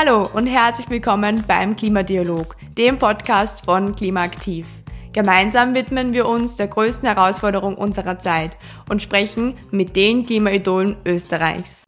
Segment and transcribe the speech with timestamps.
[0.00, 4.64] Hallo und herzlich willkommen beim Klimadialog, dem Podcast von Klimaaktiv.
[5.12, 8.52] Gemeinsam widmen wir uns der größten Herausforderung unserer Zeit
[8.88, 11.84] und sprechen mit den Klimaidolen Österreichs.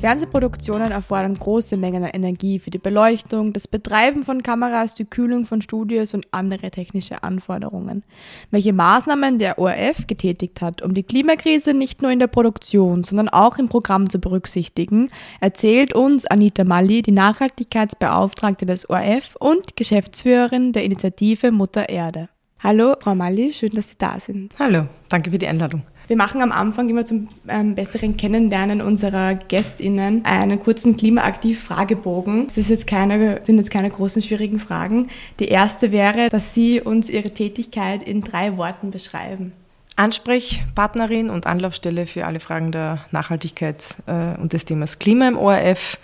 [0.00, 5.46] Fernsehproduktionen erfordern große Mengen an Energie für die Beleuchtung, das Betreiben von Kameras, die Kühlung
[5.46, 8.04] von Studios und andere technische Anforderungen.
[8.50, 13.30] Welche Maßnahmen der ORF getätigt hat, um die Klimakrise nicht nur in der Produktion, sondern
[13.30, 15.10] auch im Programm zu berücksichtigen,
[15.40, 22.28] erzählt uns Anita Malli, die Nachhaltigkeitsbeauftragte des ORF und Geschäftsführerin der Initiative Mutter Erde.
[22.58, 24.52] Hallo, Frau Malli, schön, dass Sie da sind.
[24.58, 25.82] Hallo, danke für die Einladung.
[26.08, 32.46] Wir machen am Anfang immer zum ähm, besseren Kennenlernen unserer GästInnen einen kurzen Klimaaktiv-Fragebogen.
[32.54, 35.08] Das jetzt keine, sind jetzt keine großen, schwierigen Fragen.
[35.40, 39.52] Die erste wäre, dass Sie uns Ihre Tätigkeit in drei Worten beschreiben.
[39.96, 45.98] Ansprechpartnerin und Anlaufstelle für alle Fragen der Nachhaltigkeit äh, und des Themas Klima im ORF.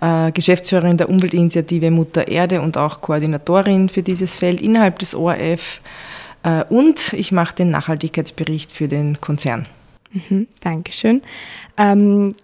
[0.00, 5.80] Äh, Geschäftsführerin der Umweltinitiative Mutter Erde und auch Koordinatorin für dieses Feld innerhalb des ORF.
[6.46, 9.66] Äh, und ich mache den Nachhaltigkeitsbericht für den Konzern.
[10.12, 11.22] Mhm, Dankeschön.
[11.76, 12.36] Ähm,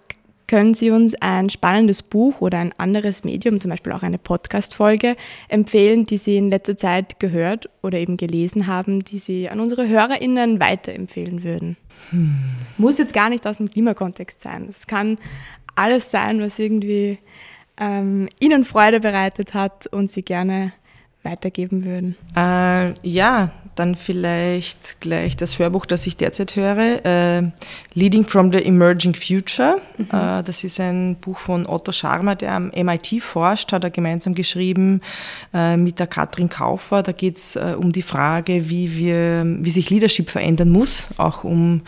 [0.45, 5.15] können Sie uns ein spannendes Buch oder ein anderes Medium, zum Beispiel auch eine Podcast-Folge,
[5.47, 9.87] empfehlen, die Sie in letzter Zeit gehört oder eben gelesen haben, die Sie an unsere
[9.87, 11.77] HörerInnen weiterempfehlen würden?
[12.09, 12.35] Hm.
[12.77, 14.67] Muss jetzt gar nicht aus dem Klimakontext sein.
[14.69, 15.17] Es kann
[15.75, 17.19] alles sein, was irgendwie
[17.77, 20.73] ähm, Ihnen Freude bereitet hat und Sie gerne
[21.23, 22.15] weitergeben würden?
[22.35, 27.43] Äh, ja, dann vielleicht gleich das Hörbuch, das ich derzeit höre, äh,
[27.93, 29.77] Leading from the Emerging Future.
[29.97, 30.05] Mhm.
[30.05, 34.35] Äh, das ist ein Buch von Otto Scharmer, der am MIT forscht, hat er gemeinsam
[34.35, 35.01] geschrieben
[35.53, 37.03] äh, mit der Katrin Kaufer.
[37.03, 41.43] Da geht es äh, um die Frage, wie, wir, wie sich Leadership verändern muss, auch
[41.43, 41.81] um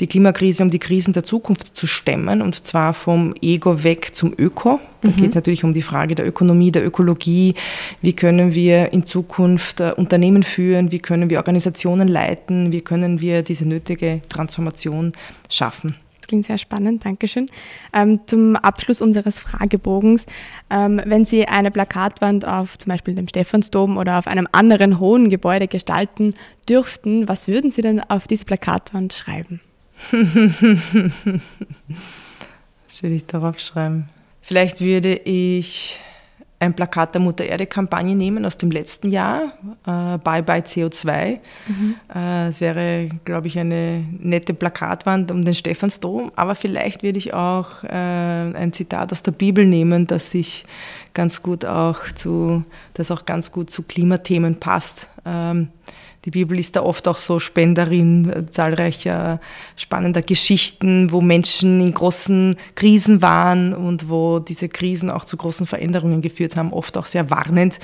[0.00, 4.32] die Klimakrise, um die Krisen der Zukunft zu stemmen, und zwar vom Ego weg zum
[4.36, 4.80] Öko.
[5.02, 5.16] Da mhm.
[5.16, 7.54] geht es natürlich um die Frage der Ökonomie, der Ökologie.
[8.00, 10.92] Wie können wir in Zukunft äh, Unternehmen führen?
[10.92, 12.72] Wie können wir Organisationen leiten?
[12.72, 15.12] Wie können wir diese nötige Transformation
[15.50, 15.96] schaffen?
[16.20, 17.50] Das klingt sehr spannend, Dankeschön.
[17.92, 20.24] Ähm, zum Abschluss unseres Fragebogens,
[20.70, 25.30] ähm, wenn Sie eine Plakatwand auf zum Beispiel dem Stephansdom oder auf einem anderen hohen
[25.30, 26.34] Gebäude gestalten
[26.68, 29.60] dürften, was würden Sie denn auf diese Plakatwand schreiben?
[32.86, 34.08] was würde ich darauf schreiben?
[34.42, 35.98] Vielleicht würde ich
[36.62, 39.54] ein Plakat der Mutter Erde Kampagne nehmen aus dem letzten Jahr,
[39.84, 41.40] äh, Bye Bye CO2.
[41.66, 41.96] Mhm.
[42.14, 47.34] Äh, es wäre, glaube ich, eine nette Plakatwand um den Stephansdom, aber vielleicht würde ich
[47.34, 50.64] auch äh, ein Zitat aus der Bibel nehmen, das sich
[51.14, 52.64] ganz gut auch zu,
[52.94, 55.08] das auch ganz gut zu Klimathemen passt.
[55.24, 55.68] Ähm,
[56.24, 59.40] die Bibel ist da oft auch so Spenderin äh, zahlreicher
[59.76, 65.66] spannender Geschichten, wo Menschen in großen Krisen waren und wo diese Krisen auch zu großen
[65.66, 67.80] Veränderungen geführt haben, oft auch sehr warnend,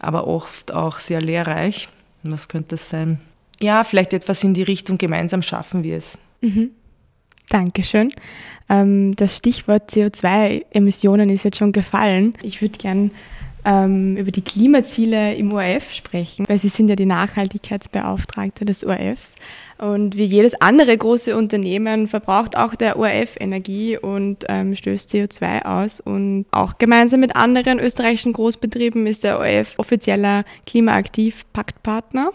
[0.00, 1.88] aber oft auch sehr lehrreich.
[2.22, 3.20] Was könnte das sein?
[3.60, 6.18] Ja, vielleicht etwas in die Richtung, gemeinsam schaffen wir es.
[6.42, 6.70] Mhm.
[7.48, 8.12] Dankeschön.
[8.68, 12.34] Ähm, das Stichwort CO2-Emissionen ist jetzt schon gefallen.
[12.42, 13.10] Ich würde gerne
[13.68, 19.34] ähm, über die Klimaziele im ORF sprechen, weil Sie sind ja die Nachhaltigkeitsbeauftragte des ORFs.
[19.76, 25.64] Und wie jedes andere große Unternehmen verbraucht auch der ORF Energie und ähm, stößt CO2
[25.66, 26.00] aus.
[26.00, 32.32] Und auch gemeinsam mit anderen österreichischen Großbetrieben ist der ORF offizieller Klimaaktiv-Paktpartner.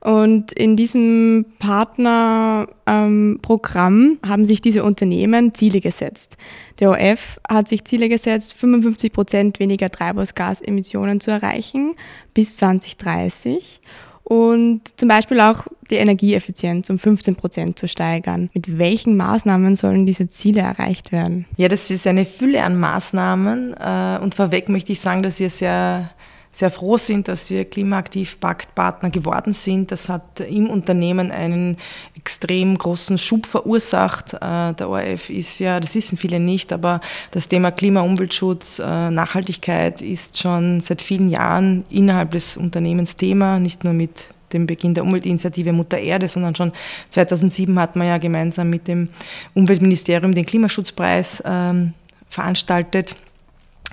[0.00, 6.36] Und in diesem Partnerprogramm ähm, haben sich diese Unternehmen Ziele gesetzt.
[6.78, 11.96] Der OF hat sich Ziele gesetzt, 55 Prozent weniger Treibhausgasemissionen zu erreichen
[12.32, 13.80] bis 2030
[14.28, 18.50] und zum Beispiel auch die Energieeffizienz um 15 Prozent zu steigern.
[18.52, 21.46] Mit welchen Maßnahmen sollen diese Ziele erreicht werden?
[21.56, 25.48] Ja, das ist eine Fülle an Maßnahmen äh, und vorweg möchte ich sagen, dass wir
[25.48, 26.10] sehr
[26.50, 29.92] sehr froh sind, dass wir Klimaaktiv-Paktpartner geworden sind.
[29.92, 31.76] Das hat im Unternehmen einen
[32.16, 34.34] extrem großen Schub verursacht.
[34.34, 37.00] Äh, der ORF ist ja, das wissen viele nicht, aber
[37.30, 43.58] das Thema Klima, Umweltschutz, äh, Nachhaltigkeit ist schon seit vielen Jahren innerhalb des Unternehmens Thema,
[43.58, 46.72] nicht nur mit dem Beginn der Umweltinitiative Mutter Erde, sondern schon
[47.10, 49.10] 2007 hat man ja gemeinsam mit dem
[49.54, 51.92] Umweltministerium den Klimaschutzpreis ähm,
[52.30, 53.14] veranstaltet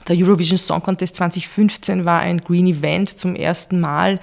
[0.07, 3.17] der Eurovision Song Contest 2015 war ein Green Event.
[3.17, 4.19] Zum ersten Mal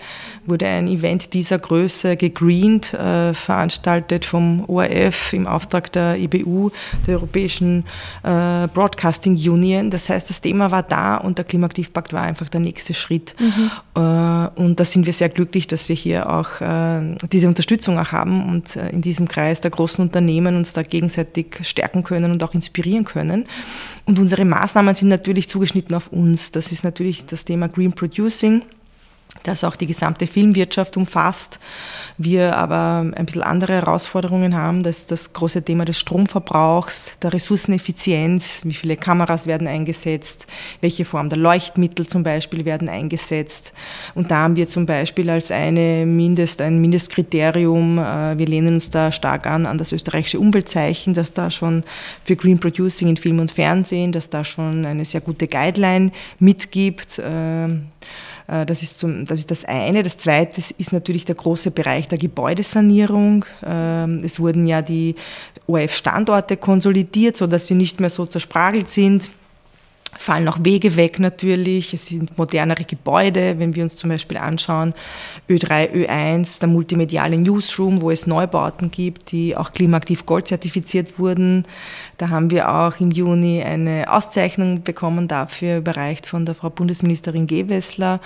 [0.46, 6.70] wurde ein Event dieser Größe gegreent, äh, veranstaltet vom ORF im Auftrag der IBU,
[7.06, 7.84] der Europäischen
[8.23, 9.90] äh, Broadcasting Union.
[9.90, 13.34] Das heißt, das Thema war da und der Klimaaktivpakt war einfach der nächste Schritt.
[13.40, 13.70] Mhm.
[13.96, 18.12] Äh, und da sind wir sehr glücklich, dass wir hier auch äh, diese Unterstützung auch
[18.12, 22.44] haben und äh, in diesem Kreis der großen Unternehmen uns da gegenseitig stärken können und
[22.44, 23.46] auch inspirieren können.
[24.05, 26.51] Und unsere Maßnahmen sind natürlich zugeschnitten auf uns.
[26.51, 28.63] Das ist natürlich das Thema Green Producing
[29.43, 31.58] das auch die gesamte Filmwirtschaft umfasst.
[32.19, 34.82] Wir aber ein bisschen andere Herausforderungen haben.
[34.82, 40.46] Das ist das große Thema des Stromverbrauchs, der Ressourceneffizienz, wie viele Kameras werden eingesetzt,
[40.81, 43.73] welche Form der Leuchtmittel zum Beispiel werden eingesetzt.
[44.14, 48.90] Und da haben wir zum Beispiel als eine Mindest, ein Mindestkriterium, äh, wir lehnen uns
[48.90, 51.84] da stark an, an das österreichische Umweltzeichen, das da schon
[52.25, 57.19] für Green Producing in Film und Fernsehen, das da schon eine sehr gute Guideline mitgibt.
[58.53, 60.03] Äh, das ist, zum, das ist das eine.
[60.03, 63.45] Das zweite ist natürlich der große Bereich der Gebäudesanierung.
[63.65, 65.17] Ähm, es wurden ja die
[65.67, 69.31] ORF-Standorte konsolidiert, sodass sie nicht mehr so zerspragelt sind
[70.19, 71.95] fallen auch Wege weg natürlich.
[71.95, 74.95] Es sind modernere Gebäude, wenn wir uns zum Beispiel anschauen,
[75.49, 81.65] Ö3, Ö1, der multimediale Newsroom, wo es Neubauten gibt, die auch klimaaktiv Gold zertifiziert wurden.
[82.23, 87.49] Da haben wir auch im Juni eine Auszeichnung bekommen dafür, überreicht von der Frau Bundesministerin
[87.49, 88.21] Gewessler.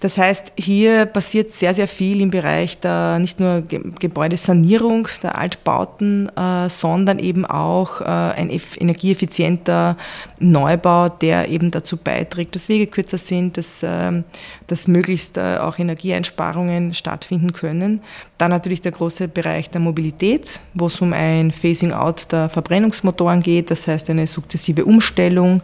[0.00, 6.28] Das heißt, hier passiert sehr, sehr viel im Bereich der nicht nur Gebäudesanierung der Altbauten,
[6.36, 9.96] äh, sondern eben auch äh, ein energieeffizienter
[10.38, 14.22] Neubau, der eben dazu beiträgt, dass Wege kürzer sind, dass, äh,
[14.66, 18.02] dass möglichst äh, auch Energieeinsparungen stattfinden können.
[18.36, 23.21] Dann natürlich der große Bereich der Mobilität, wo es um ein Phasing out der Verbrennungsmotoren
[23.42, 25.62] geht, das heißt eine sukzessive Umstellung.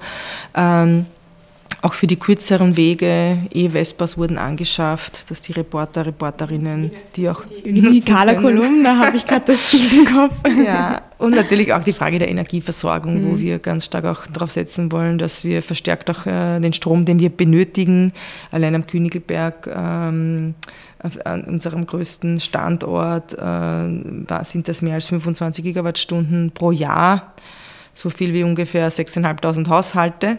[0.55, 1.07] Ähm,
[1.81, 7.45] auch für die kürzeren Wege, E-Vespas wurden angeschafft, dass die Reporter, Reporterinnen, die auch.
[7.65, 10.35] Die digitaler da habe ich gerade das Bild im Kopf.
[10.67, 13.31] Ja, und natürlich auch die Frage der Energieversorgung, mhm.
[13.31, 17.05] wo wir ganz stark auch darauf setzen wollen, dass wir verstärkt auch äh, den Strom,
[17.05, 18.13] den wir benötigen,
[18.51, 20.55] allein am Königelberg, ähm,
[21.25, 27.35] an unserem größten Standort, äh, sind das mehr als 25 Gigawattstunden pro Jahr,
[27.93, 30.39] so viel wie ungefähr 6.500 Haushalte.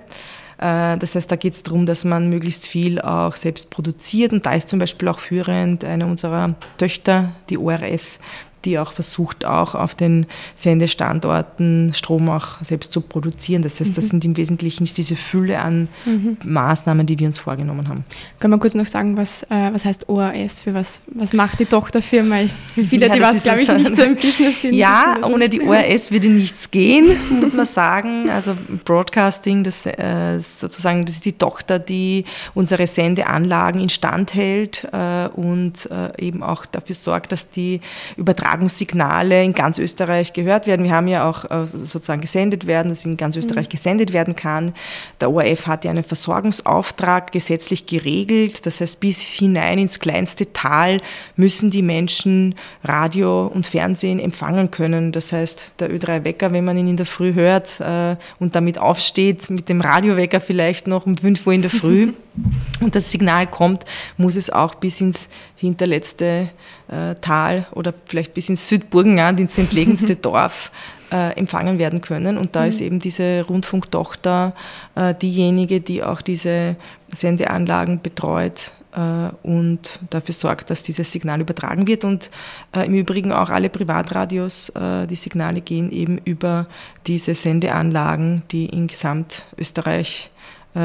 [0.60, 4.34] Äh, das heißt, da geht es darum, dass man möglichst viel auch selbst produziert.
[4.34, 8.20] Und da ist zum Beispiel auch führend eine unserer Töchter, die ORS,
[8.66, 10.26] die auch versucht, auch auf den
[10.56, 13.62] Sendestandorten Strom auch selbst zu produzieren.
[13.62, 14.10] Das heißt, das mhm.
[14.10, 16.38] sind im Wesentlichen diese Fülle an mhm.
[16.44, 18.04] Maßnahmen, die wir uns vorgenommen haben.
[18.40, 20.60] Können wir kurz noch sagen, was, äh, was heißt ORS?
[20.60, 22.42] Für was, was macht die Tochterfirma?
[22.76, 24.76] Für viele, ja, die was, glaube ich, nicht so im Business sind.
[24.76, 28.30] Ja, ohne die ORS würde nichts gehen, muss man sagen.
[28.30, 35.28] Also Broadcasting, das äh, sozusagen, das ist die Tochter, die unsere Sendeanlagen instand hält äh,
[35.28, 37.82] und äh, eben auch dafür sorgt, dass die
[38.18, 40.84] Übertragung Übertragungssignale in ganz Österreich gehört werden.
[40.84, 43.40] Wir haben ja auch äh, sozusagen gesendet werden, dass in ganz mhm.
[43.40, 44.74] Österreich gesendet werden kann.
[45.22, 48.66] Der ORF hat ja einen Versorgungsauftrag gesetzlich geregelt.
[48.66, 51.01] Das heißt, bis hinein ins kleinste Tal
[51.36, 55.12] müssen die Menschen Radio und Fernsehen empfangen können.
[55.12, 59.50] Das heißt, der Ö3-Wecker, wenn man ihn in der Früh hört äh, und damit aufsteht,
[59.50, 62.13] mit dem Radiowecker vielleicht noch um 5 Uhr in der Früh
[62.80, 63.86] und das Signal kommt,
[64.18, 66.50] muss es auch bis ins hinterletzte
[66.89, 70.71] äh, Tal oder vielleicht bis ins Südburgenland, ins entlegenste Dorf
[71.12, 72.38] äh, empfangen werden können.
[72.38, 72.69] Und da mhm.
[72.69, 74.53] ist eben diese Rundfunktochter
[74.95, 76.75] äh, diejenige, die auch diese
[77.15, 82.03] Sendeanlagen betreut äh, und dafür sorgt, dass dieses Signal übertragen wird.
[82.03, 82.30] Und
[82.75, 86.68] äh, im Übrigen auch alle Privatradios, äh, die Signale gehen eben über
[87.07, 90.31] diese Sendeanlagen, die in Gesamtösterreich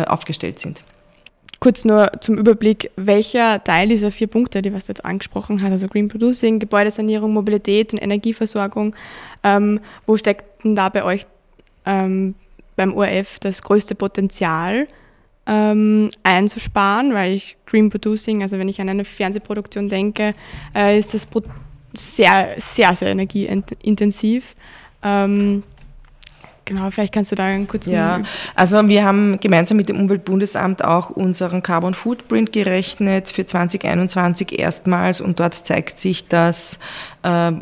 [0.06, 0.82] aufgestellt sind.
[1.64, 5.72] Kurz nur zum Überblick, welcher Teil dieser vier Punkte, die was du jetzt angesprochen hast,
[5.72, 8.94] also Green Producing, Gebäudesanierung, Mobilität und Energieversorgung,
[9.42, 11.22] ähm, wo steckt denn da bei euch
[11.86, 12.34] ähm,
[12.76, 14.88] beim ORF das größte Potenzial
[15.46, 17.14] ähm, einzusparen?
[17.14, 20.34] Weil ich Green Producing, also wenn ich an eine Fernsehproduktion denke,
[20.74, 21.26] äh, ist das
[21.96, 24.54] sehr, sehr, sehr energieintensiv.
[25.02, 25.62] Ähm,
[26.64, 27.92] Genau, vielleicht kannst du da einen kurzen.
[27.92, 28.22] Ja,
[28.54, 35.20] also wir haben gemeinsam mit dem Umweltbundesamt auch unseren Carbon Footprint gerechnet für 2021 erstmals
[35.20, 36.78] und dort zeigt sich, dass
[37.22, 37.52] äh,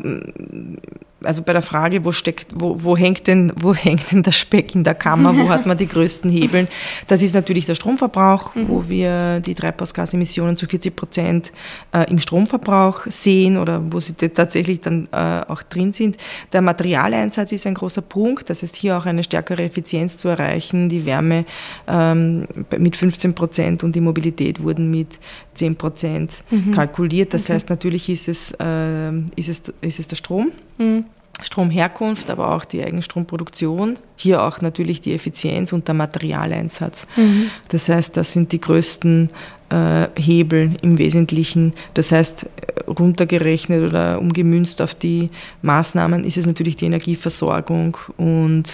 [1.23, 4.75] also bei der Frage, wo steckt, wo, wo hängt denn, wo hängt denn der Speck
[4.75, 6.67] in der Kammer, wo hat man die größten Hebeln?
[7.07, 8.69] Das ist natürlich der Stromverbrauch, mhm.
[8.69, 11.51] wo wir die Treibhausgasemissionen zu 40 Prozent
[11.93, 16.17] äh, im Stromverbrauch sehen oder wo sie tatsächlich dann äh, auch drin sind.
[16.51, 20.89] Der Materialeinsatz ist ein großer Punkt, das heißt hier auch eine stärkere Effizienz zu erreichen.
[20.89, 21.45] Die Wärme
[21.87, 25.19] ähm, mit 15 Prozent und die Mobilität wurden mit
[25.55, 26.71] 10 Prozent mhm.
[26.71, 27.33] kalkuliert.
[27.33, 27.53] Das okay.
[27.53, 30.51] heißt, natürlich ist es, äh, ist es, ist es der Strom.
[30.77, 31.05] Mhm.
[31.41, 33.97] Stromherkunft, aber auch die Eigenstromproduktion.
[34.15, 37.07] Hier auch natürlich die Effizienz und der Materialeinsatz.
[37.15, 37.49] Mhm.
[37.69, 39.29] Das heißt, das sind die größten
[39.69, 41.73] äh, Hebel im Wesentlichen.
[41.95, 42.47] Das heißt,
[42.87, 45.29] runtergerechnet oder umgemünzt auf die
[45.63, 48.65] Maßnahmen ist es natürlich die Energieversorgung und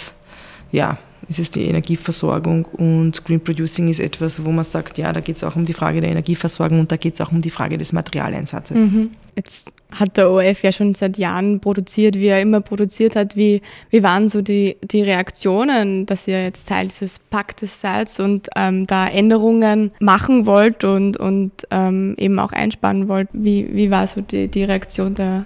[0.72, 0.98] ja,
[1.30, 5.36] ist es die Energieversorgung und Green Producing ist etwas, wo man sagt, ja, da geht
[5.36, 7.78] es auch um die Frage der Energieversorgung und da geht es auch um die Frage
[7.78, 8.88] des Materialeinsatzes.
[8.88, 9.12] Mhm.
[9.36, 13.36] Jetzt hat der ORF ja schon seit Jahren produziert, wie er immer produziert hat.
[13.36, 18.50] Wie, wie waren so die, die Reaktionen, dass ihr jetzt Teil dieses Paktes seid und
[18.56, 23.30] ähm, da Änderungen machen wollt und, und ähm, eben auch einsparen wollt?
[23.34, 25.46] Wie, wie war so die, die Reaktion der,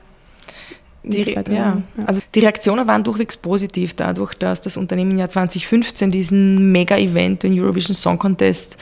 [1.03, 1.81] die, ja.
[2.05, 7.59] Also die Reaktionen waren durchwegs positiv, dadurch, dass das Unternehmen ja 2015 diesen Mega-Event, den
[7.59, 8.77] Eurovision Song Contest,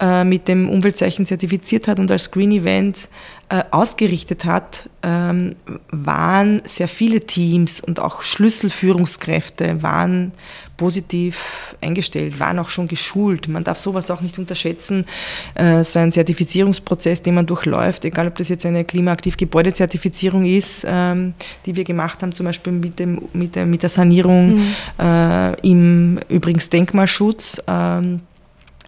[0.00, 3.08] äh, mit dem Umweltzeichen zertifiziert hat und als Green Event
[3.48, 5.54] äh, ausgerichtet hat, ähm,
[5.90, 10.32] waren sehr viele Teams und auch Schlüsselführungskräfte waren
[10.76, 13.48] positiv eingestellt, waren auch schon geschult.
[13.48, 15.06] Man darf sowas auch nicht unterschätzen.
[15.54, 20.84] Äh, so ein Zertifizierungsprozess, den man durchläuft, egal ob das jetzt eine klimaaktiv Gebäudezertifizierung ist,
[20.86, 24.74] ähm, die wir gemacht haben, zum Beispiel mit, dem, mit, der, mit der Sanierung mhm.
[24.98, 27.62] äh, im übrigens Denkmalschutz.
[27.66, 28.20] Ähm,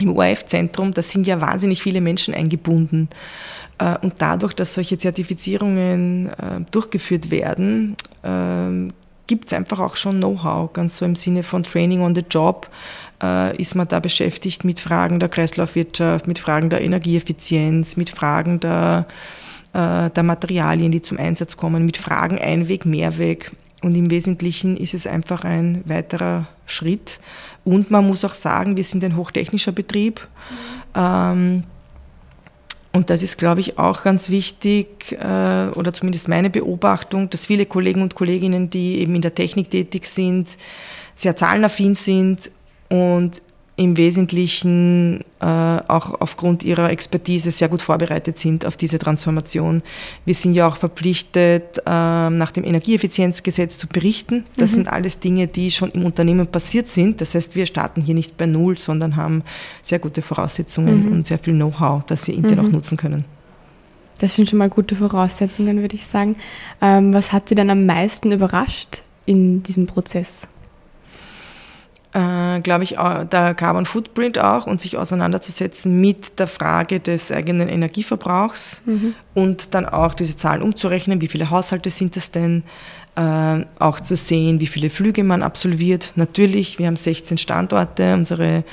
[0.01, 3.09] im ORF-Zentrum, da sind ja wahnsinnig viele Menschen eingebunden.
[3.79, 6.31] Äh, und dadurch, dass solche Zertifizierungen
[6.71, 8.93] durchgeführt werden, ähm,
[9.29, 12.69] gibt es einfach auch schon Know-how, ganz so im Sinne von Training on the Job.
[13.23, 18.59] Äh, ist man da beschäftigt mit Fragen der Kreislaufwirtschaft, mit Fragen der Energieeffizienz, mit Fragen
[18.61, 19.07] der,
[19.75, 23.53] der Materialien, die zum Einsatz kommen, mit Fragen Einweg, Mehrweg.
[23.83, 27.21] Und im Wesentlichen ist es einfach ein weiterer Schritt.
[27.65, 30.27] Und man muss auch sagen, wir sind ein hochtechnischer Betrieb.
[30.97, 31.65] Mhm.
[32.93, 37.67] Und das ist, glaube ich, auch ganz wichtig, äh, oder zumindest meine Beobachtung, dass viele
[37.67, 40.57] Kollegen und Kolleginnen, die eben in der Technik tätig sind,
[41.15, 42.51] sehr zahlenaffin sind
[42.89, 43.43] und
[43.79, 49.83] im Wesentlichen äh, auch aufgrund ihrer Expertise sehr gut vorbereitet sind auf diese Transformation.
[50.25, 54.45] Wir sind ja auch verpflichtet, äh, nach dem Energieeffizienzgesetz zu berichten.
[54.57, 54.75] Das mhm.
[54.75, 57.21] sind alles Dinge, die schon im Unternehmen passiert sind.
[57.21, 59.45] Das heißt, wir starten hier nicht bei Null, sondern haben
[59.85, 61.13] sehr gute Voraussetzungen mhm.
[61.13, 62.67] und sehr viel Know-how, das wir intern mhm.
[62.67, 63.25] auch nutzen können.
[64.19, 66.35] Das sind schon mal gute Voraussetzungen, würde ich sagen.
[66.81, 70.49] Ähm, was hat Sie denn am meisten überrascht in diesem Prozess?
[72.15, 77.69] Äh, glaube ich, der Carbon Footprint auch und sich auseinanderzusetzen mit der Frage des eigenen
[77.69, 79.15] Energieverbrauchs mhm.
[79.35, 82.63] und dann auch diese Zahlen umzurechnen, wie viele Haushalte sind es denn,
[83.17, 86.13] äh, auch zu sehen, wie viele Flüge man absolviert.
[86.15, 88.65] Natürlich, wir haben 16 Standorte, unsere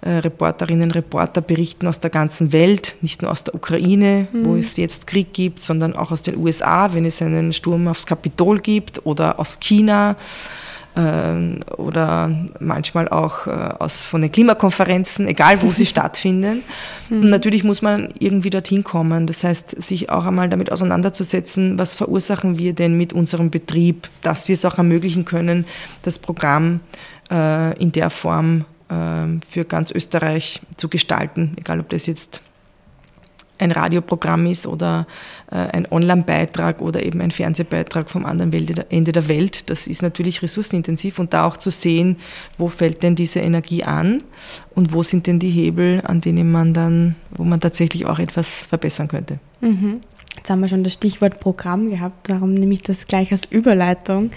[0.00, 4.46] äh, Reporterinnen und Reporter berichten aus der ganzen Welt, nicht nur aus der Ukraine, mhm.
[4.46, 8.06] wo es jetzt Krieg gibt, sondern auch aus den USA, wenn es einen Sturm aufs
[8.06, 10.16] Kapitol gibt oder aus China
[11.76, 16.62] oder manchmal auch äh, aus, von den Klimakonferenzen, egal wo sie stattfinden.
[17.08, 17.30] Und hm.
[17.30, 19.26] natürlich muss man irgendwie dorthin kommen.
[19.26, 24.48] Das heißt, sich auch einmal damit auseinanderzusetzen, was verursachen wir denn mit unserem Betrieb, dass
[24.48, 25.66] wir es auch ermöglichen können,
[26.02, 26.80] das Programm
[27.30, 28.94] äh, in der Form äh,
[29.48, 32.42] für ganz Österreich zu gestalten, egal ob das jetzt
[33.58, 35.06] ein Radioprogramm ist oder
[35.50, 38.52] äh, ein Online-Beitrag oder eben ein Fernsehbeitrag vom anderen
[38.90, 39.70] Ende der Welt.
[39.70, 42.16] Das ist natürlich ressourcenintensiv und da auch zu sehen,
[42.56, 44.22] wo fällt denn diese Energie an
[44.74, 48.48] und wo sind denn die Hebel, an denen man dann, wo man tatsächlich auch etwas
[48.66, 49.38] verbessern könnte.
[49.60, 50.00] Mhm.
[50.36, 54.30] Jetzt haben wir schon das Stichwort Programm gehabt, darum nehme ich das gleich als Überleitung.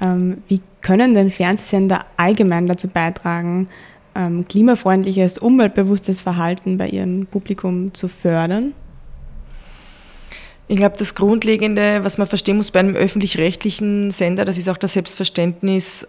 [0.00, 3.68] Ähm, wie können denn Fernsehsender allgemein dazu beitragen,
[4.14, 8.74] ähm, klimafreundliches, umweltbewusstes Verhalten bei ihrem Publikum zu fördern?
[10.68, 14.78] Ich glaube, das Grundlegende, was man verstehen muss bei einem öffentlich-rechtlichen Sender, das ist auch
[14.78, 16.06] das Selbstverständnis äh,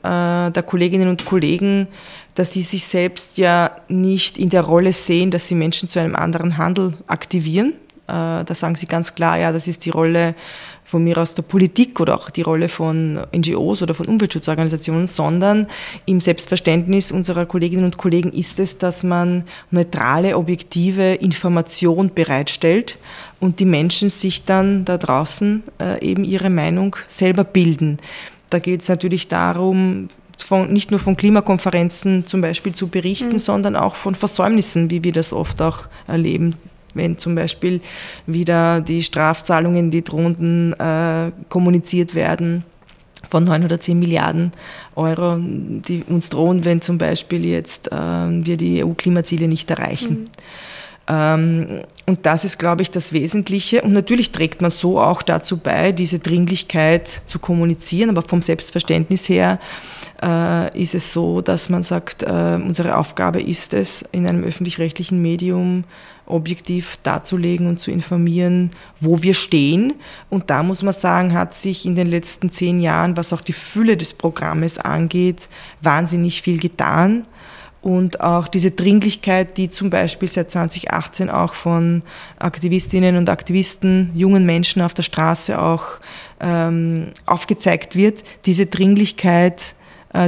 [0.52, 1.88] der Kolleginnen und Kollegen,
[2.36, 6.16] dass sie sich selbst ja nicht in der Rolle sehen, dass sie Menschen zu einem
[6.16, 7.74] anderen Handel aktivieren.
[8.08, 10.36] Äh, da sagen sie ganz klar, ja, das ist die Rolle
[10.94, 15.66] von mir aus der Politik oder auch die Rolle von NGOs oder von Umweltschutzorganisationen, sondern
[16.06, 23.00] im Selbstverständnis unserer Kolleginnen und Kollegen ist es, dass man neutrale, objektive Information bereitstellt
[23.40, 27.98] und die Menschen sich dann da draußen äh, eben ihre Meinung selber bilden.
[28.52, 33.40] da geht es natürlich darum, von, nicht nur von Klimakonferenzen zum Beispiel zu berichten, mhm.
[33.40, 36.56] sondern auch von Versäumnissen, wie wir das oft auch erleben.
[36.94, 37.82] Wenn zum Beispiel
[38.28, 42.64] wieder die Strafzahlungen, die drohenden, äh, kommuniziert werden
[43.30, 44.52] von 9 oder 10 Milliarden
[44.96, 50.14] Euro, die uns drohen, wenn zum Beispiel jetzt äh, wir die EU-Klimaziele nicht erreichen.
[50.14, 50.28] Mhm.
[51.08, 53.82] Ähm, und das ist, glaube ich, das Wesentliche.
[53.82, 59.28] Und natürlich trägt man so auch dazu bei, diese Dringlichkeit zu kommunizieren, aber vom Selbstverständnis
[59.30, 59.60] her
[60.22, 65.22] äh, ist es so, dass man sagt, äh, unsere Aufgabe ist es, in einem öffentlich-rechtlichen
[65.22, 65.84] Medium
[66.26, 69.94] objektiv darzulegen und zu informieren, wo wir stehen.
[70.30, 73.54] Und da muss man sagen, hat sich in den letzten zehn Jahren, was auch die
[73.54, 75.50] Fülle des Programmes angeht,
[75.82, 77.26] wahnsinnig viel getan
[77.84, 82.02] und auch diese Dringlichkeit, die zum Beispiel seit 2018 auch von
[82.40, 86.00] Aktivistinnen und Aktivisten, jungen Menschen auf der Straße auch
[86.40, 89.76] ähm, aufgezeigt wird, diese Dringlichkeit,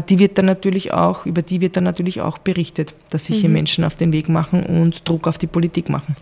[0.10, 3.42] die wird dann natürlich auch, über die wird dann natürlich auch berichtet, dass sich mhm.
[3.42, 6.16] hier Menschen auf den Weg machen und Druck auf die Politik machen.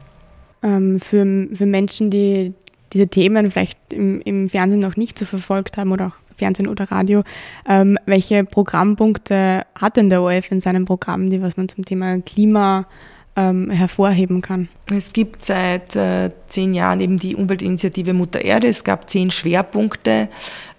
[0.61, 2.53] Ähm, für, für Menschen, die
[2.91, 6.91] diese Themen vielleicht im, im Fernsehen noch nicht so verfolgt haben oder auch Fernsehen oder
[6.91, 7.23] Radio.
[7.67, 12.19] Ähm, welche Programmpunkte hat denn der ORF in seinem Programm, die was man zum Thema
[12.21, 12.85] Klima
[13.35, 14.69] ähm, hervorheben kann?
[14.95, 18.67] Es gibt seit äh, zehn Jahren eben die Umweltinitiative Mutter Erde.
[18.67, 20.29] Es gab zehn Schwerpunkte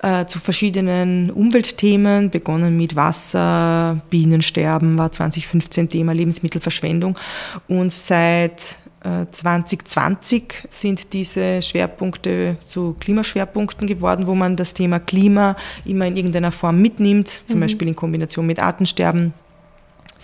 [0.02, 7.18] äh, zu verschiedenen Umweltthemen, begonnen mit Wasser, Bienensterben war 2015 Thema, Lebensmittelverschwendung.
[7.66, 16.06] Und seit 2020 sind diese Schwerpunkte zu Klimaschwerpunkten geworden, wo man das Thema Klima immer
[16.06, 17.64] in irgendeiner Form mitnimmt, zum mhm.
[17.64, 19.34] Beispiel in Kombination mit Artensterben.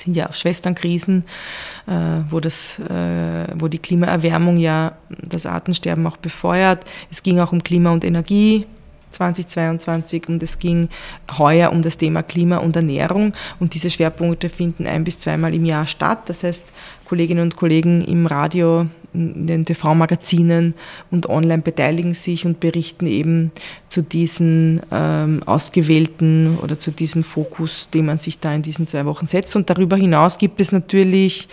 [0.00, 1.24] Sind ja auch Schwesternkrisen,
[1.86, 1.92] äh,
[2.30, 6.84] wo, das, äh, wo die Klimaerwärmung ja das Artensterben auch befeuert.
[7.10, 8.66] Es ging auch um Klima und Energie,
[9.12, 10.88] 2022 und es ging
[11.36, 15.64] heuer um das Thema Klima und Ernährung und diese Schwerpunkte finden ein bis zweimal im
[15.64, 16.22] Jahr statt.
[16.26, 16.72] Das heißt,
[17.04, 20.74] Kolleginnen und Kollegen im Radio, in den TV-Magazinen
[21.10, 23.50] und online beteiligen sich und berichten eben
[23.88, 29.04] zu diesen ähm, ausgewählten oder zu diesem Fokus, den man sich da in diesen zwei
[29.06, 29.56] Wochen setzt.
[29.56, 31.48] Und darüber hinaus gibt es natürlich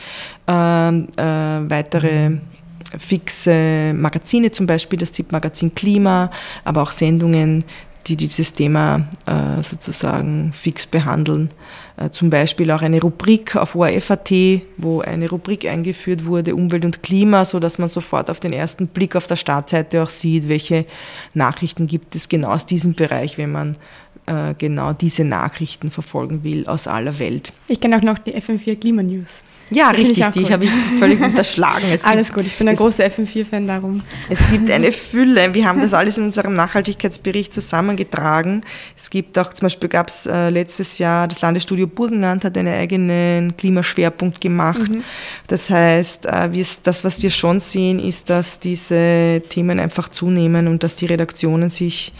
[0.47, 0.51] äh,
[0.89, 2.37] äh, weitere
[2.97, 6.31] fixe Magazine, zum Beispiel das ZIP-Magazin Klima,
[6.63, 7.63] aber auch Sendungen,
[8.07, 11.49] die dieses Thema äh, sozusagen fix behandeln.
[11.97, 14.31] Äh, zum Beispiel auch eine Rubrik auf ORF.at,
[14.77, 18.87] wo eine Rubrik eingeführt wurde, Umwelt und Klima, so dass man sofort auf den ersten
[18.87, 20.85] Blick auf der Startseite auch sieht, welche
[21.33, 23.75] Nachrichten gibt es genau aus diesem Bereich, wenn man
[24.27, 27.53] äh, genau diese Nachrichten verfolgen will aus aller Welt.
[27.67, 29.41] Ich kenne auch noch die FM4 Klima News.
[29.69, 31.91] Ja, das richtig, die habe ich völlig unterschlagen.
[31.91, 34.01] Es alles gibt, gut, ich bin ein großer FM4-Fan darum.
[34.29, 38.63] Es gibt eine Fülle, wir haben das alles in unserem Nachhaltigkeitsbericht zusammengetragen.
[38.95, 42.73] Es gibt auch, zum Beispiel gab es äh, letztes Jahr, das Landesstudio Burgenland hat einen
[42.73, 44.89] eigenen Klimaschwerpunkt gemacht.
[44.89, 45.03] Mhm.
[45.47, 46.49] Das heißt, äh,
[46.83, 51.69] das, was wir schon sehen, ist, dass diese Themen einfach zunehmen und dass die Redaktionen
[51.69, 52.13] sich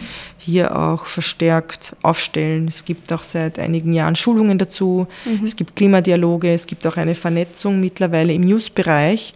[0.47, 2.67] hier auch verstärkt aufstellen.
[2.69, 5.07] Es gibt auch seit einigen Jahren Schulungen dazu.
[5.25, 5.43] Mhm.
[5.43, 9.33] Es gibt Klimadialoge, es gibt auch eine Vernetzung mittlerweile im News-Bereich,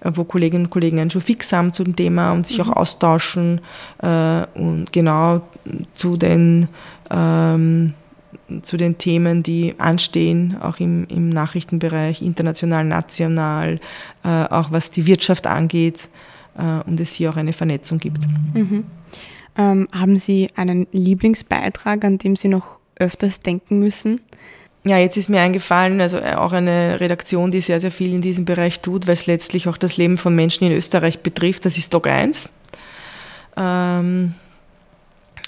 [0.00, 2.64] äh, wo Kolleginnen und Kollegen einen schon fix haben zu dem Thema und sich mhm.
[2.64, 3.60] auch austauschen
[4.02, 5.42] äh, und genau
[5.94, 6.68] zu den
[7.10, 7.94] ähm,
[8.62, 13.78] zu den Themen, die anstehen, auch im, im Nachrichtenbereich, international, national,
[14.24, 16.08] äh, auch was die Wirtschaft angeht
[16.58, 18.26] äh, und es hier auch eine Vernetzung gibt.
[18.54, 18.84] Mhm.
[19.60, 24.22] Ähm, haben Sie einen Lieblingsbeitrag, an dem Sie noch öfters denken müssen?
[24.84, 28.22] Ja, jetzt ist mir eingefallen, also äh, auch eine Redaktion, die sehr, sehr viel in
[28.22, 31.66] diesem Bereich tut, weil es letztlich auch das Leben von Menschen in Österreich betrifft.
[31.66, 32.50] Das ist Doc 1.
[33.58, 34.34] Ähm,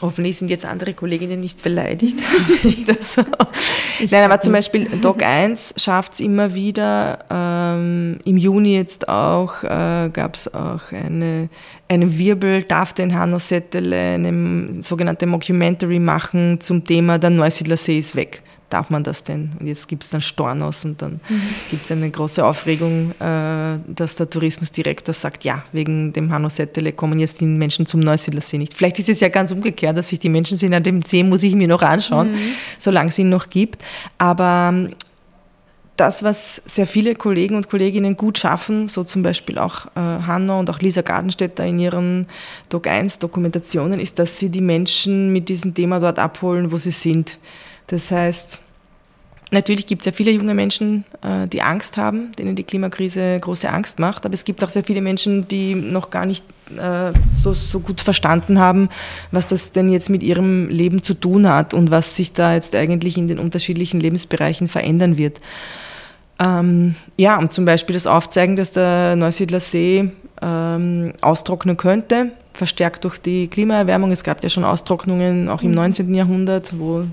[0.03, 2.19] Hoffentlich sind jetzt andere Kolleginnen nicht beleidigt.
[3.15, 3.23] so.
[4.11, 7.21] Nein, aber zum Beispiel Doc 1 schafft es immer wieder.
[7.31, 11.49] Ähm, Im Juni jetzt auch äh, gab es auch eine,
[11.89, 18.01] einen Wirbel, darf den Hanno Settele eine sogenannte Mockumentary machen zum Thema Der Neusiedler See
[18.01, 19.53] ist weg darf man das denn?
[19.59, 21.43] Und jetzt gibt es dann Stornos und dann mhm.
[21.71, 26.93] gibt es eine große Aufregung, äh, dass der Tourismusdirektor sagt, ja, wegen dem Hanno Settele
[26.93, 28.75] kommen jetzt die Menschen zum Neusiedlersee nicht.
[28.75, 31.43] Vielleicht ist es ja ganz umgekehrt, dass sich die Menschen sehen, an dem See muss
[31.43, 32.55] ich mir noch anschauen, mhm.
[32.79, 33.83] solange es ihn noch gibt.
[34.19, 34.91] Aber ähm,
[35.97, 40.59] das, was sehr viele Kollegen und Kolleginnen gut schaffen, so zum Beispiel auch äh, Hanna
[40.59, 42.27] und auch Lisa Gartenstädter in ihren
[42.71, 46.91] Doc 1 Dokumentationen, ist, dass sie die Menschen mit diesem Thema dort abholen, wo sie
[46.91, 47.39] sind.
[47.87, 48.61] Das heißt,
[49.51, 53.69] natürlich gibt es ja viele junge Menschen, äh, die Angst haben, denen die Klimakrise große
[53.69, 56.45] Angst macht, aber es gibt auch sehr viele Menschen, die noch gar nicht
[56.77, 58.89] äh, so, so gut verstanden haben,
[59.31, 62.75] was das denn jetzt mit ihrem Leben zu tun hat und was sich da jetzt
[62.75, 65.41] eigentlich in den unterschiedlichen Lebensbereichen verändern wird.
[66.39, 73.05] Ähm, ja, und zum Beispiel das Aufzeigen, dass der Neusiedler See ähm, austrocknen könnte, verstärkt
[73.05, 74.11] durch die Klimaerwärmung.
[74.11, 76.09] Es gab ja schon Austrocknungen auch im 19.
[76.09, 76.15] Mhm.
[76.15, 77.05] Jahrhundert, wo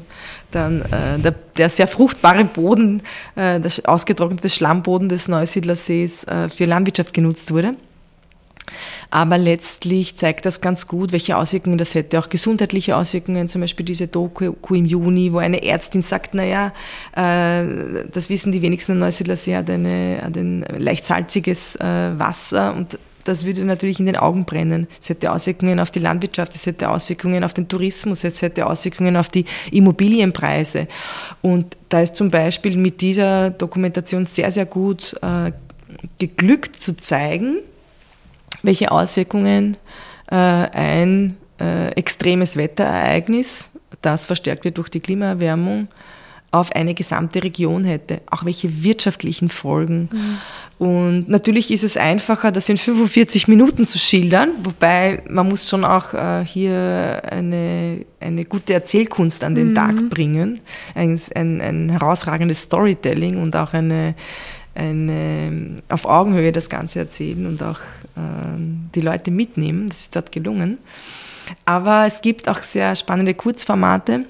[0.51, 3.01] dann äh, der, der, sehr fruchtbare Boden,
[3.35, 7.75] äh, der ausgetrocknete Schlammboden des Neusiedlersees äh, für Landwirtschaft genutzt wurde.
[9.11, 12.19] Aber letztlich zeigt das ganz gut, welche Auswirkungen das hätte.
[12.19, 16.73] Auch gesundheitliche Auswirkungen, zum Beispiel diese Doku im Juni, wo eine Ärztin sagt, naja,
[17.15, 22.19] äh, das wissen die wenigsten in Neusiedler See, hat, eine, hat ein leicht salziges äh,
[22.19, 24.87] Wasser und das würde natürlich in den Augen brennen.
[24.99, 29.17] Es hätte Auswirkungen auf die Landwirtschaft, es hätte Auswirkungen auf den Tourismus, es hätte Auswirkungen
[29.17, 30.87] auf die Immobilienpreise.
[31.41, 35.51] Und da ist zum Beispiel mit dieser Dokumentation sehr, sehr gut äh,
[36.17, 37.57] geglückt zu zeigen,
[38.63, 39.77] welche Auswirkungen
[40.31, 43.69] äh, ein äh, extremes Wetterereignis,
[44.01, 45.87] das verstärkt wird durch die Klimaerwärmung,
[46.51, 50.09] auf eine gesamte Region hätte, auch welche wirtschaftlichen Folgen.
[50.11, 50.37] Mhm.
[50.79, 55.83] Und natürlich ist es einfacher, das in 45 Minuten zu schildern, wobei man muss schon
[55.83, 59.75] auch äh, hier eine, eine gute Erzählkunst an den mhm.
[59.75, 60.61] Tag bringen,
[60.95, 64.15] ein, ein, ein herausragendes Storytelling und auch eine,
[64.73, 67.79] eine, auf Augenhöhe das Ganze erzählen und auch
[68.15, 68.57] äh,
[68.95, 69.89] die Leute mitnehmen.
[69.89, 70.79] Das ist dort gelungen.
[71.65, 74.25] Aber es gibt auch sehr spannende Kurzformate.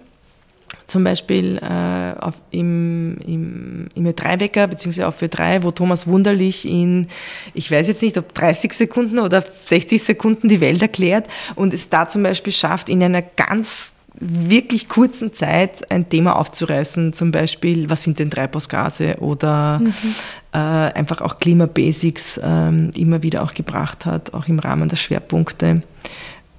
[0.90, 7.08] Zum Beispiel äh, auf, im, im, im Ö3-Wecker, beziehungsweise auf Ö3, wo Thomas Wunderlich in,
[7.54, 11.90] ich weiß jetzt nicht, ob 30 Sekunden oder 60 Sekunden die Welt erklärt und es
[11.90, 17.90] da zum Beispiel schafft, in einer ganz wirklich kurzen Zeit ein Thema aufzureißen, zum Beispiel,
[17.90, 19.94] was sind denn Treibhausgase oder mhm.
[20.52, 25.84] äh, einfach auch Klimabasics äh, immer wieder auch gebracht hat, auch im Rahmen der Schwerpunkte.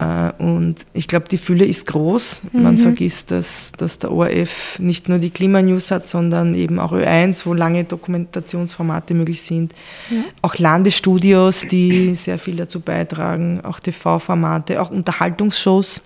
[0.01, 2.43] Äh, und ich glaube, die Fülle ist groß.
[2.53, 2.63] Mhm.
[2.63, 7.45] Man vergisst, dass, dass der ORF nicht nur die Klimanews hat, sondern eben auch Ö1,
[7.45, 9.73] wo lange Dokumentationsformate möglich sind.
[10.11, 10.23] Ja.
[10.43, 16.01] Auch Landestudios, die sehr viel dazu beitragen, auch TV-Formate, auch Unterhaltungsshows.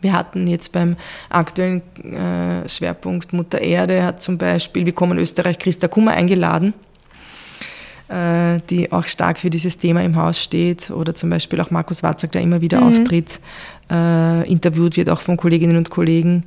[0.00, 0.96] Wir hatten jetzt beim
[1.28, 6.74] aktuellen äh, Schwerpunkt Mutter Erde, hat zum Beispiel Wir kommen Österreich Christa Kummer eingeladen,
[8.70, 10.90] die auch stark für dieses Thema im Haus steht.
[10.90, 12.88] Oder zum Beispiel auch Markus Watzak, der immer wieder mhm.
[12.88, 13.40] auftritt,
[13.90, 16.44] äh, interviewt wird, auch von Kolleginnen und Kollegen.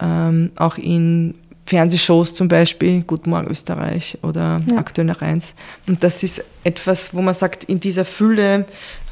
[0.00, 1.34] Ähm, auch in
[1.66, 4.76] Fernsehshows zum Beispiel, Guten Morgen Österreich oder ja.
[4.76, 5.54] Aktuell nach eins.
[5.88, 8.66] Und das ist etwas, wo man sagt, in dieser Fülle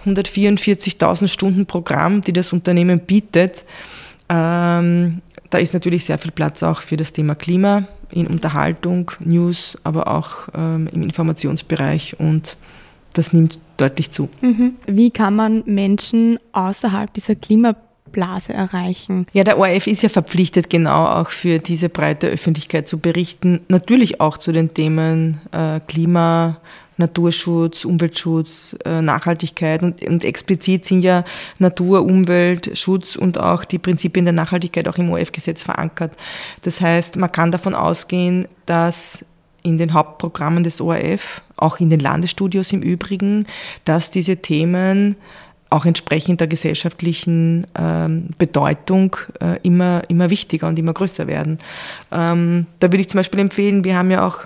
[0.04, 3.64] 144.000 Stunden Programm, die das Unternehmen bietet,
[4.28, 9.76] ähm, da ist natürlich sehr viel Platz auch für das Thema Klima in Unterhaltung, News,
[9.84, 12.56] aber auch ähm, im Informationsbereich und
[13.14, 14.28] das nimmt deutlich zu.
[14.40, 14.76] Mhm.
[14.86, 19.26] Wie kann man Menschen außerhalb dieser Klimablase erreichen?
[19.32, 23.60] Ja, der ORF ist ja verpflichtet, genau auch für diese breite Öffentlichkeit zu berichten.
[23.68, 26.60] Natürlich auch zu den Themen äh, Klima,
[26.98, 31.24] Naturschutz, Umweltschutz, äh, Nachhaltigkeit und, und explizit sind ja
[31.58, 36.12] Natur, Umwelt, Schutz und auch die Prinzipien der Nachhaltigkeit auch im OF-Gesetz verankert.
[36.62, 39.24] Das heißt, man kann davon ausgehen, dass
[39.62, 43.46] in den Hauptprogrammen des ORF, auch in den Landesstudios im Übrigen,
[43.84, 45.16] dass diese Themen
[45.70, 51.58] auch entsprechend der gesellschaftlichen ähm, Bedeutung äh, immer, immer wichtiger und immer größer werden.
[52.10, 54.44] Ähm, da würde ich zum Beispiel empfehlen, wir haben ja auch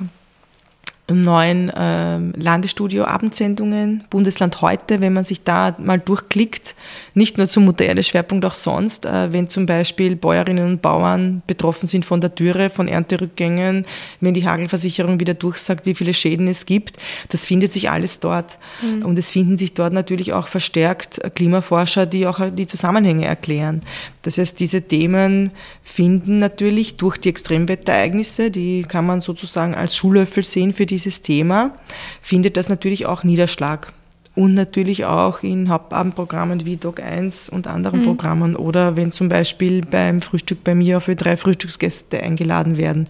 [1.09, 6.75] neuen äh, Landesstudio Abendsendungen, Bundesland heute, wenn man sich da mal durchklickt,
[7.15, 7.65] nicht nur zum
[8.03, 12.71] Schwerpunkt, auch sonst, äh, wenn zum Beispiel Bäuerinnen und Bauern betroffen sind von der Dürre,
[12.71, 13.85] von Ernterückgängen,
[14.21, 16.97] wenn die Hagelversicherung wieder durchsagt, wie viele Schäden es gibt,
[17.31, 18.59] das findet sich alles dort.
[18.81, 19.05] Mhm.
[19.05, 23.83] Und es finden sich dort natürlich auch verstärkt Klimaforscher, die auch die Zusammenhänge erklären.
[24.23, 25.51] Das heißt, diese Themen
[25.83, 31.77] finden natürlich durch die Extremwetterereignisse, die kann man sozusagen als Schulöffel sehen für dieses Thema,
[32.21, 33.93] findet das natürlich auch Niederschlag.
[34.35, 38.05] Und natürlich auch in Hauptabendprogrammen wie Doc 1 und anderen mhm.
[38.05, 43.09] Programmen oder wenn zum Beispiel beim Frühstück bei mir für drei Frühstücksgäste eingeladen werden.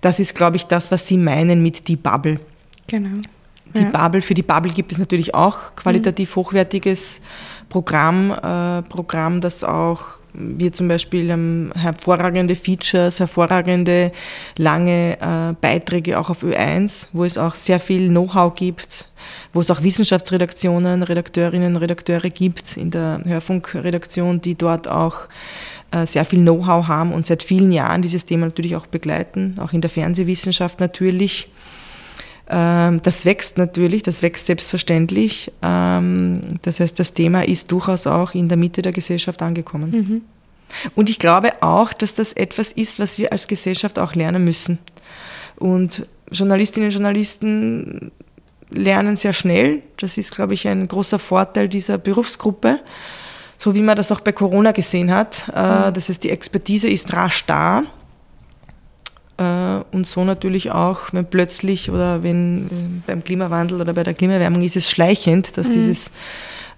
[0.00, 2.40] Das ist, glaube ich, das, was Sie meinen mit die Bubble.
[2.86, 3.20] Genau.
[3.74, 3.90] Die ja.
[3.90, 6.40] Bubble, für die Bubble gibt es natürlich auch qualitativ mhm.
[6.40, 7.20] hochwertiges
[7.68, 14.12] Programm, äh, Programm, das auch wir zum Beispiel haben hervorragende Features, hervorragende
[14.56, 19.06] lange äh, Beiträge auch auf Ö1, wo es auch sehr viel Know-how gibt,
[19.52, 25.28] wo es auch Wissenschaftsredaktionen, Redakteurinnen, Redakteure gibt in der Hörfunkredaktion, die dort auch
[25.90, 29.72] äh, sehr viel Know-how haben und seit vielen Jahren dieses Thema natürlich auch begleiten, auch
[29.72, 31.51] in der Fernsehwissenschaft natürlich.
[32.48, 35.52] Ähm, das wächst natürlich, das wächst selbstverständlich.
[35.62, 39.90] Ähm, das heißt, das Thema ist durchaus auch in der Mitte der Gesellschaft angekommen.
[39.90, 40.22] Mhm.
[40.94, 44.78] Und ich glaube auch, dass das etwas ist, was wir als Gesellschaft auch lernen müssen.
[45.56, 48.10] Und Journalistinnen und Journalisten
[48.70, 49.82] lernen sehr schnell.
[49.98, 52.80] Das ist, glaube ich, ein großer Vorteil dieser Berufsgruppe.
[53.58, 55.44] So wie man das auch bei Corona gesehen hat.
[55.54, 55.94] Äh, mhm.
[55.94, 57.84] Das heißt, die Expertise ist rasch da.
[59.42, 62.68] Äh, und so natürlich auch, wenn plötzlich oder wenn äh,
[63.06, 65.72] beim Klimawandel oder bei der Klimaerwärmung ist es schleichend, dass mhm.
[65.72, 66.10] dieses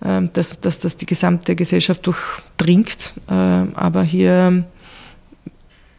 [0.04, 3.14] ähm, dass, dass das die gesamte Gesellschaft durchdringt.
[3.26, 4.64] Aber hier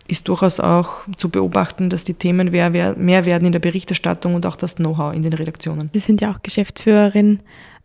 [0.07, 2.73] ist durchaus auch zu beobachten, dass die Themen mehr
[3.25, 5.89] werden in der Berichterstattung und auch das Know-how in den Redaktionen.
[5.93, 7.39] Sie sind ja auch Geschäftsführerin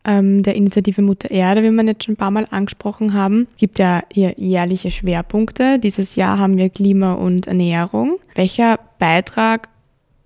[0.04, 3.46] ähm, der Initiative Mutter Erde, wie wir jetzt schon ein paar Mal angesprochen haben.
[3.52, 5.78] Es gibt ja hier jährliche Schwerpunkte.
[5.78, 8.18] Dieses Jahr haben wir Klima und Ernährung.
[8.34, 9.68] Welcher Beitrag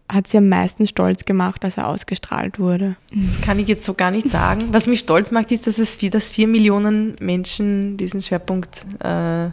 [0.09, 2.97] hat Sie am meisten stolz gemacht, als er ausgestrahlt wurde?
[3.11, 4.69] Das kann ich jetzt so gar nicht sagen.
[4.71, 9.47] Was mich stolz macht, ist, dass es vier, dass vier Millionen Menschen diesen Schwerpunkt äh,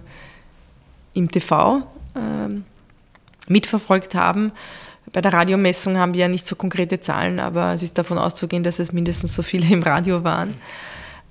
[1.14, 1.84] im TV
[2.16, 2.66] ähm,
[3.48, 4.52] mitverfolgt haben.
[5.12, 8.64] Bei der Radiomessung haben wir ja nicht so konkrete Zahlen, aber es ist davon auszugehen,
[8.64, 10.52] dass es mindestens so viele im Radio waren.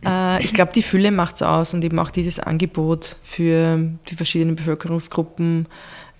[0.04, 3.78] Äh, ich glaube, die Fülle macht es aus und eben auch dieses Angebot für
[4.08, 5.66] die verschiedenen Bevölkerungsgruppen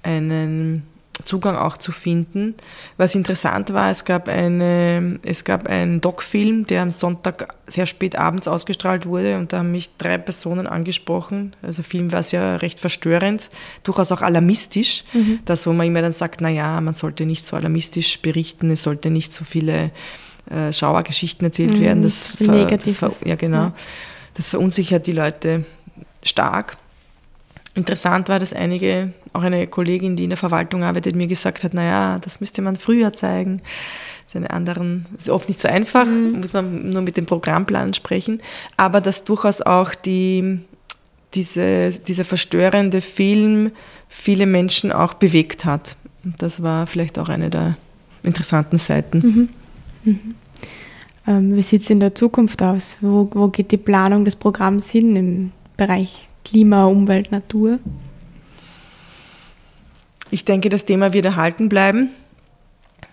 [0.03, 0.87] einen
[1.25, 2.55] Zugang auch zu finden.
[2.97, 8.17] Was interessant war, es gab, eine, es gab einen Doc-Film, der am Sonntag sehr spät
[8.17, 11.55] abends ausgestrahlt wurde und da haben mich drei Personen angesprochen.
[11.63, 13.51] Also der Film war sehr recht verstörend,
[13.83, 15.05] durchaus auch alarmistisch.
[15.13, 15.41] Mhm.
[15.45, 19.11] Das, wo man immer dann sagt, naja, man sollte nicht so alarmistisch berichten, es sollte
[19.11, 19.91] nicht so viele
[20.51, 21.81] äh, Schauergeschichten erzählt mhm.
[21.81, 22.03] werden.
[22.03, 23.57] Das, ver, das ver, ja, genau.
[23.57, 23.75] Ja.
[24.35, 25.65] Das verunsichert die Leute
[26.23, 26.77] stark.
[27.75, 31.75] Interessant war, dass einige, auch eine Kollegin, die in der Verwaltung arbeitet, mir gesagt hat,
[31.75, 33.63] naja, das müsste man früher zeigen.
[34.33, 36.41] Seine anderen ist oft nicht so einfach, mhm.
[36.41, 38.41] muss man nur mit dem Programmplan sprechen,
[38.77, 40.61] aber dass durchaus auch die,
[41.35, 43.73] diese, dieser verstörende Film
[44.09, 45.97] viele Menschen auch bewegt hat.
[46.25, 47.77] Und das war vielleicht auch eine der
[48.23, 49.19] interessanten Seiten.
[49.19, 49.49] Mhm.
[50.05, 50.35] Mhm.
[51.27, 52.97] Ähm, wie sieht es in der Zukunft aus?
[53.01, 57.79] Wo, wo geht die Planung des Programms hin im Bereich Klima, Umwelt, Natur?
[60.31, 62.11] Ich denke, das Thema wird erhalten bleiben.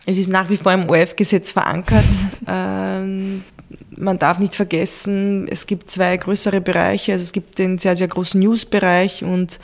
[0.05, 2.05] Es ist nach wie vor im ORF-Gesetz verankert.
[2.47, 3.43] ähm,
[3.89, 7.13] man darf nicht vergessen, es gibt zwei größere Bereiche.
[7.13, 9.59] Also es gibt den sehr, sehr großen News-Bereich und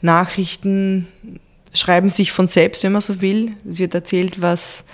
[0.00, 1.06] Nachrichten
[1.72, 3.52] schreiben sich von selbst, wenn man so will.
[3.68, 4.84] Es wird erzählt, was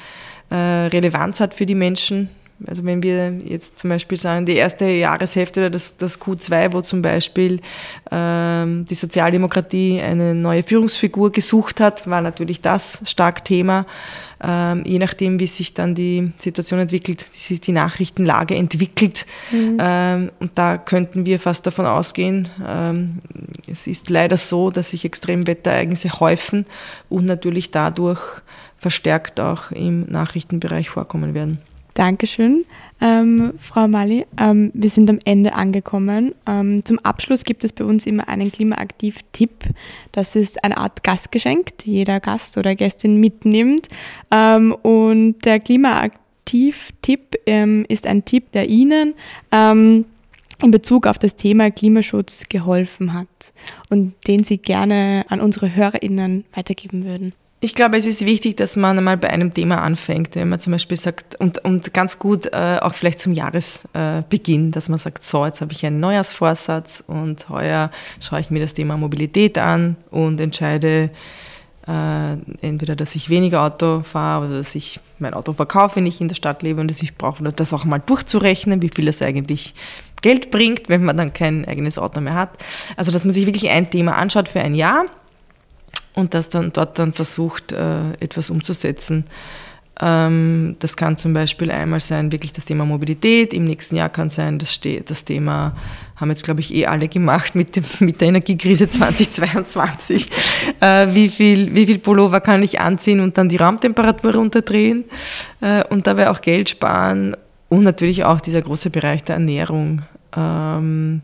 [0.51, 2.29] äh, Relevanz hat für die Menschen.
[2.67, 6.81] Also wenn wir jetzt zum Beispiel sagen, die erste Jahreshälfte oder das, das Q2, wo
[6.83, 7.61] zum Beispiel
[8.11, 13.87] ähm, die Sozialdemokratie eine neue Führungsfigur gesucht hat, war natürlich das stark Thema.
[14.43, 19.27] Ähm, je nachdem, wie sich dann die Situation entwickelt, wie sich die Nachrichtenlage entwickelt.
[19.51, 19.77] Mhm.
[19.79, 23.19] Ähm, und da könnten wir fast davon ausgehen, ähm,
[23.71, 26.65] es ist leider so, dass sich Extremwetterereignisse häufen
[27.11, 28.41] und natürlich dadurch
[28.79, 31.59] verstärkt auch im Nachrichtenbereich vorkommen werden.
[32.01, 32.65] Dankeschön,
[33.03, 34.25] ähm, Frau Mali.
[34.39, 36.35] Ähm, wir sind am Ende angekommen.
[36.47, 39.67] Ähm, zum Abschluss gibt es bei uns immer einen Klimaaktiv-Tipp.
[40.11, 43.89] Das ist eine Art Gastgeschenk, die jeder Gast oder Gästin mitnimmt.
[44.31, 49.13] Ähm, und der Klimaaktiv-Tipp ähm, ist ein Tipp, der Ihnen
[49.53, 50.07] ähm,
[50.63, 53.29] in Bezug auf das Thema Klimaschutz geholfen hat
[53.91, 57.35] und den Sie gerne an unsere HörerInnen weitergeben würden.
[57.63, 60.71] Ich glaube, es ist wichtig, dass man einmal bei einem Thema anfängt, wenn man zum
[60.71, 65.27] Beispiel sagt, und, und ganz gut äh, auch vielleicht zum Jahresbeginn, äh, dass man sagt,
[65.27, 69.97] so, jetzt habe ich einen Neujahrsvorsatz und heuer schaue ich mir das Thema Mobilität an
[70.11, 71.11] und entscheide
[71.87, 76.19] äh, entweder, dass ich weniger Auto fahre oder dass ich mein Auto verkaufe, wenn ich
[76.19, 79.21] in der Stadt lebe und dass ich brauche, das auch mal durchzurechnen, wie viel das
[79.21, 79.75] eigentlich
[80.23, 82.51] Geld bringt, wenn man dann kein eigenes Auto mehr hat.
[82.97, 85.05] Also, dass man sich wirklich ein Thema anschaut für ein Jahr
[86.15, 89.25] und das dann dort dann versucht, äh, etwas umzusetzen.
[90.03, 93.53] Ähm, das kann zum Beispiel einmal sein, wirklich das Thema Mobilität.
[93.53, 95.77] Im nächsten Jahr kann sein, das, das Thema,
[96.17, 100.29] haben jetzt glaube ich eh alle gemacht mit, dem, mit der Energiekrise 2022.
[100.81, 105.05] Äh, wie, viel, wie viel Pullover kann ich anziehen und dann die Raumtemperatur runterdrehen
[105.61, 107.37] äh, und dabei auch Geld sparen.
[107.69, 110.03] Und natürlich auch dieser große Bereich der Ernährung.
[110.35, 111.21] Ähm,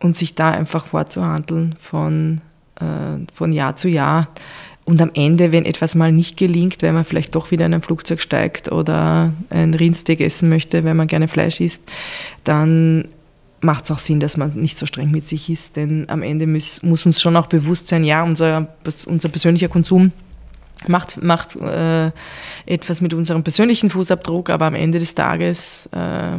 [0.00, 2.40] und sich da einfach vorzuhandeln von
[2.78, 4.28] von Jahr zu Jahr.
[4.84, 7.82] Und am Ende, wenn etwas mal nicht gelingt, weil man vielleicht doch wieder in ein
[7.82, 11.82] Flugzeug steigt oder ein Rindsteak essen möchte, wenn man gerne Fleisch isst,
[12.44, 13.08] dann
[13.64, 15.76] macht es auch Sinn, dass man nicht so streng mit sich ist.
[15.76, 18.68] Denn am Ende muss, muss uns schon auch bewusst sein, ja, unser,
[19.06, 20.12] unser persönlicher Konsum
[20.86, 22.10] macht, macht äh,
[22.66, 26.36] etwas mit unserem persönlichen Fußabdruck, aber am Ende des Tages, äh,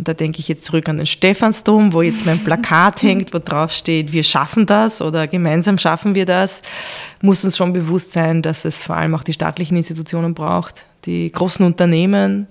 [0.00, 3.38] und da denke ich jetzt zurück an den Stephansdom, wo jetzt mein Plakat hängt, wo
[3.38, 6.62] drauf steht, wir schaffen das oder gemeinsam schaffen wir das,
[7.20, 11.30] muss uns schon bewusst sein, dass es vor allem auch die staatlichen Institutionen braucht, die
[11.30, 12.48] großen Unternehmen,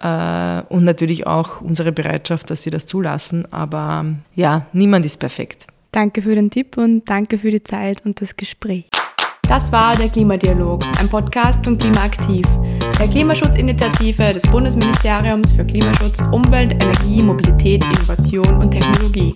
[0.00, 3.50] äh, und natürlich auch unsere Bereitschaft, dass wir das zulassen.
[3.52, 4.04] Aber
[4.34, 5.66] ja, niemand ist perfekt.
[5.92, 8.84] Danke für den Tipp und danke für die Zeit und das Gespräch.
[9.42, 12.46] Das war der Klimadialog, ein Podcast von Klimaaktiv,
[12.98, 19.34] der Klimaschutzinitiative des Bundesministeriums für Klimaschutz, Umwelt, Energie, Mobilität, Innovation und Technologie.